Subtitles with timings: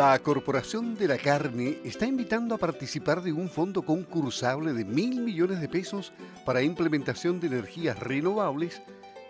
[0.00, 5.20] La Corporación de la Carne está invitando a participar de un fondo concursable de mil
[5.20, 6.14] millones de pesos
[6.46, 8.80] para implementación de energías renovables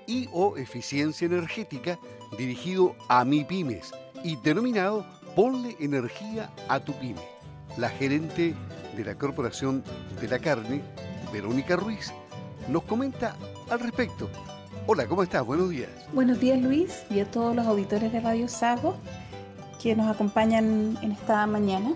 [0.06, 1.98] y o eficiencia energética
[2.38, 3.90] dirigido a MIPIMES
[4.22, 5.04] y denominado
[5.34, 7.20] Ponle Energía a tu Pyme.
[7.76, 8.54] La gerente
[8.96, 9.82] de la Corporación
[10.20, 10.82] de la Carne,
[11.32, 12.12] Verónica Ruiz,
[12.68, 13.34] nos comenta
[13.70, 14.30] al respecto.
[14.86, 15.44] Hola, ¿cómo estás?
[15.44, 15.90] Buenos días.
[16.12, 18.96] Buenos días Luis y a todos los auditores de Radio Sago
[19.82, 21.94] que nos acompañan en esta mañana.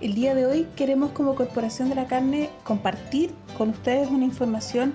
[0.00, 4.94] El día de hoy queremos como Corporación de la Carne compartir con ustedes una información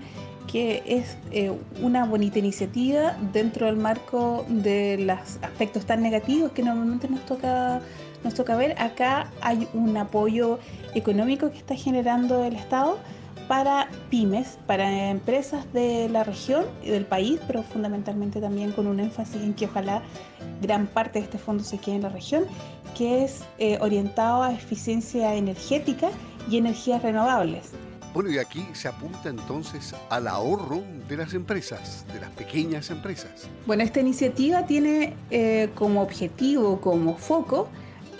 [0.51, 1.51] que es eh,
[1.81, 7.81] una bonita iniciativa dentro del marco de los aspectos tan negativos que normalmente nos toca,
[8.23, 8.79] nos toca ver.
[8.79, 10.59] Acá hay un apoyo
[10.93, 12.97] económico que está generando el Estado
[13.47, 18.99] para pymes, para empresas de la región y del país, pero fundamentalmente también con un
[18.99, 20.01] énfasis en que ojalá
[20.61, 22.45] gran parte de este fondo se quede en la región,
[22.97, 26.09] que es eh, orientado a eficiencia energética
[26.49, 27.71] y energías renovables.
[28.13, 33.49] Bueno, y aquí se apunta entonces al ahorro de las empresas, de las pequeñas empresas.
[33.65, 37.67] Bueno, esta iniciativa tiene eh, como objetivo, como foco,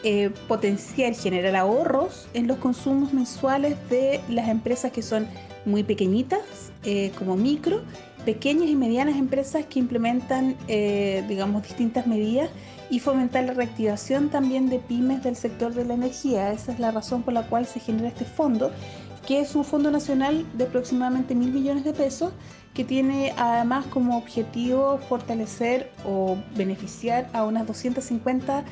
[0.06, 5.28] eh, potenciar, generar ahorros en los consumos mensuales de las empresas que son
[5.66, 6.40] muy pequeñitas,
[6.84, 7.82] eh, como micro,
[8.24, 10.56] pequeñas y medianas empresas que implementan,
[11.28, 12.50] digamos, distintas medidas
[12.90, 16.52] y fomentar la reactivación también de pymes del sector de la energía.
[16.52, 18.72] Esa es la razón por la cual se genera este fondo
[19.26, 22.32] que es un fondo nacional de aproximadamente mil millones de pesos,
[22.76, 28.66] que tiene además como objetivo fortalecer o beneficiar a unas 250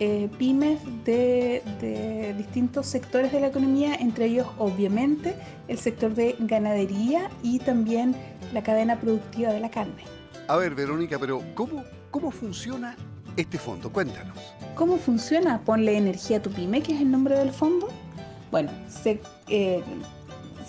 [0.00, 5.36] eh, pymes de, de, distintos sectores de la economía, entre ellos obviamente
[5.68, 8.16] el sector de ganadería y también
[8.54, 10.04] la cadena productiva de la carne.
[10.48, 12.96] A ver, Verónica, pero ¿cómo, cómo funciona
[13.36, 13.92] este fondo?
[13.92, 14.38] Cuéntanos.
[14.74, 15.60] ¿Cómo funciona?
[15.60, 17.88] Ponle energía a tu pyme, que es el nombre del fondo.
[18.50, 19.84] Bueno, se, eh,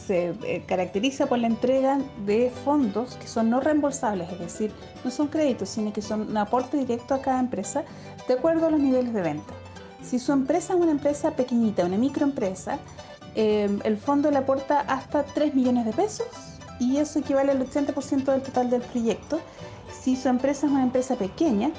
[0.08, 4.72] se eh, caracteriza por la entrega de fondos que son no reembolsables, es decir,
[5.04, 7.84] no son créditos, sino que son un aporte directo a cada empresa
[8.28, 9.54] de acuerdo a los niveles de venta.
[10.02, 12.80] Si su empresa es una empresa pequeñita, una microempresa,
[13.36, 16.28] eh, el fondo le aporta hasta 3 millones de pesos
[16.80, 19.40] y eso equivale al 80% del total del proyecto.
[20.02, 21.72] Si su empresa es una empresa pequeña,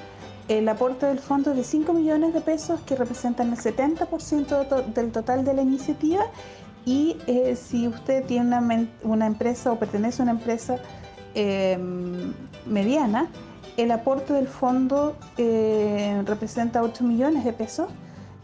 [0.49, 5.13] el aporte del fondo es de 5 millones de pesos que representan el 70% del
[5.13, 6.27] total de la iniciativa
[6.85, 10.79] y eh, si usted tiene una, empresa o pertenece a una empresa
[11.35, 12.33] em,
[12.67, 13.29] mediana,
[13.77, 17.89] el aporte del fondo eh, representa 8 millones de pesos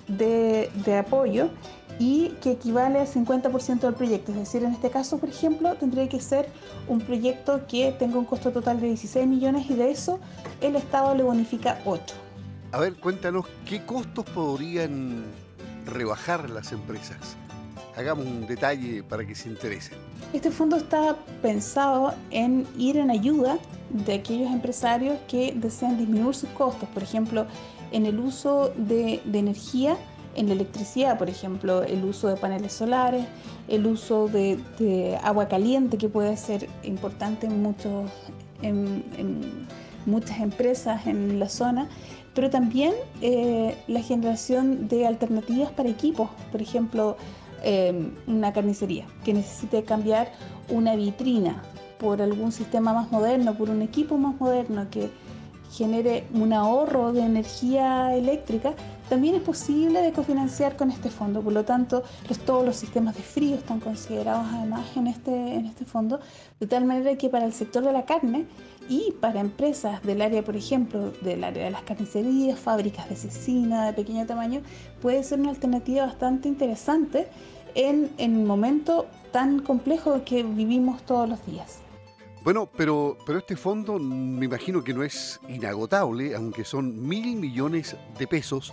[0.07, 1.51] de, de apoyo
[1.99, 4.33] y que equivale al 50% del proyecto.
[4.33, 6.49] Es decir, en este caso, por ejemplo, tendría que ser
[6.87, 10.21] un proyecto que tenga un costo total de 16 millones y de eso
[10.61, 12.15] el Estado le bonifica 8.
[12.73, 15.25] A ver, cuéntanos, ¿qué costos podrían
[15.87, 17.37] rebajar las empresas?
[17.99, 19.99] Hagamos un detalle para que se interesen.
[20.33, 23.59] Este fondo está pensado en ir en ayuda
[23.91, 27.45] de aquellos empresarios que desean disminuir sus costos, por ejemplo,
[27.91, 29.97] en el uso de, energía
[30.37, 33.27] en la electricidad, por ejemplo, el uso de paneles solares,
[33.67, 38.09] el uso de, agua caliente, que puede ser importante en, muchos,
[38.63, 39.03] en,
[40.07, 41.89] muchas empresas en la zona,
[42.33, 42.93] pero también
[43.23, 47.17] eh, la generación de alternativas para equipos, por ejemplo,
[47.63, 50.33] eh, una carnicería que necesite cambiar
[50.69, 51.63] una vitrina
[51.99, 55.11] por algún sistema más moderno, por un equipo más moderno que
[55.71, 58.75] genere un ahorro de energía eléctrica,
[59.09, 61.41] también es posible de cofinanciar con este fondo.
[61.43, 62.03] Por lo tanto,
[62.45, 66.21] todos los sistemas de frío están considerados además en este, en este fondo,
[66.61, 68.47] de tal manera que para el sector de la carne
[68.89, 73.87] y para empresas del área, por ejemplo, del área de las carnicerías, fábricas de cecina
[73.87, 74.61] de pequeño tamaño,
[75.01, 77.29] puede ser una alternativa bastante interesante
[77.75, 81.81] en, en un momento tan complejo que vivimos todos los días.
[82.45, 87.97] Bueno, pero, pero este fondo me imagino que no es inagotable, aunque son mil millones
[88.19, 88.73] de pesos,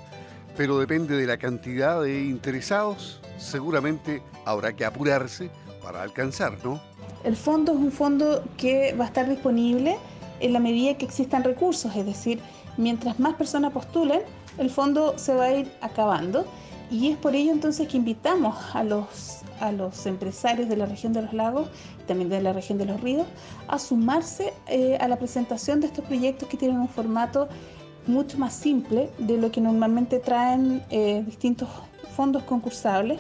[0.56, 5.50] pero depende de la cantidad de interesados, seguramente habrá que apurarse
[5.84, 6.80] para alcanzar, ¿no?
[7.24, 9.98] El fondo es un fondo que va a estar disponible
[10.40, 12.40] en la medida que existan recursos, es decir,
[12.78, 14.22] mientras más personas postulen,
[14.58, 16.46] el fondo se va a ir acabando
[16.92, 21.14] y es por ello entonces que invitamos a los, a los empresarios de la región
[21.14, 21.70] de los lagos,
[22.08, 23.28] también de la región de los ríos,
[23.68, 27.50] a sumarse eh, a la presentación de estos proyectos que tienen un formato
[28.08, 31.70] mucho más simple de lo que normalmente traen eh, distintos
[32.16, 33.20] fondos concursables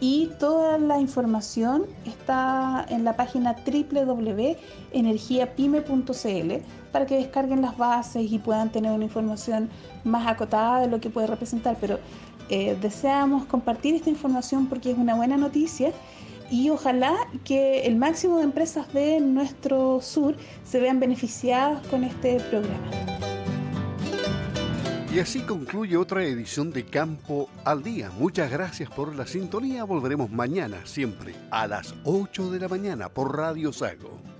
[0.00, 6.52] y toda la información está en la página www.energiapyme.cl
[6.92, 9.68] para que descarguen las bases y puedan tener una información
[10.04, 11.76] más acotada de lo que puede representar.
[11.80, 11.98] Pero
[12.48, 15.92] eh, deseamos compartir esta información porque es una buena noticia
[16.50, 17.14] y ojalá
[17.44, 22.90] que el máximo de empresas de nuestro sur se vean beneficiadas con este programa.
[25.14, 28.10] Y así concluye otra edición de Campo al Día.
[28.18, 29.84] Muchas gracias por la sintonía.
[29.84, 34.33] Volveremos mañana, siempre, a las 8 de la mañana por Radio Sago.